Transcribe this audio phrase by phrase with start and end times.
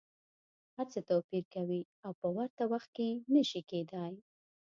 [0.75, 4.13] هر څه توپیر کوي او په ورته وخت کي نه شي کیدای.